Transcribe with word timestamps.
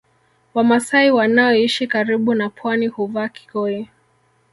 Wamasai 0.53 1.11
wanaoishi 1.11 1.87
karibu 1.87 2.33
na 2.35 2.49
Pwani 2.49 2.87
huvaa 2.87 3.29
kikoi 3.29 3.87